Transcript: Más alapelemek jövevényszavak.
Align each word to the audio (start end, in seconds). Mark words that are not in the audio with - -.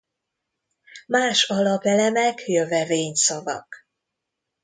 Más 1.07 1.43
alapelemek 1.49 2.39
jövevényszavak. 2.45 3.87